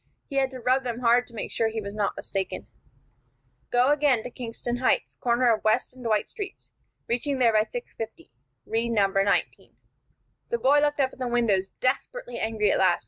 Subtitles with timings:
[0.27, 2.65] He had to rub them hard to make sure that he was not mistaken:
[3.69, 6.71] "Go again to Kingston Heights, corner West and Dwight Streets,
[7.07, 8.31] reaching there by 6:50.
[8.65, 9.05] Read No.
[9.05, 9.75] 19."
[10.49, 12.99] The boy looked up at the windows, desperately angry at last.